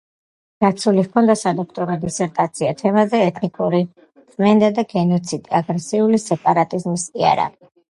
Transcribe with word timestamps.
დაცული 0.63 1.03
ჰქონდა 1.07 1.35
სადოქტორო 1.41 1.97
დისერტაცია 2.07 2.73
თემაზე 2.81 3.21
„ეთნიკური 3.29 3.85
წმენდა 4.09 4.75
და 4.81 4.89
გენოციდი 4.99 5.59
აგრესიული 5.65 6.27
სეპარატიზმის 6.29 7.11
იარაღი“. 7.25 7.61